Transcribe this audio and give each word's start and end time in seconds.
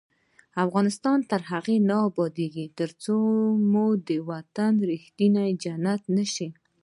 افغانستان 0.65 1.17
تر 1.29 1.41
هغو 1.51 1.75
نه 1.89 1.97
ابادیږي، 2.09 2.65
ترڅو 2.79 3.15
مو 3.71 3.85
وطن 4.29 4.71
په 4.79 4.85
ریښتیا 4.91 5.43
جنت 5.63 6.01
نشي. 6.17 6.47